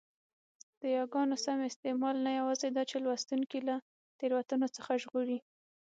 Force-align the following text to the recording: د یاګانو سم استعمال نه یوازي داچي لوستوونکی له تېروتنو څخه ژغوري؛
د 0.79 0.81
یاګانو 0.97 1.35
سم 1.45 1.59
استعمال 1.69 2.15
نه 2.25 2.31
یوازي 2.39 2.69
داچي 2.75 2.97
لوستوونکی 3.01 3.59
له 3.67 3.75
تېروتنو 4.19 4.67
څخه 4.75 4.91
ژغوري؛ 5.03 5.37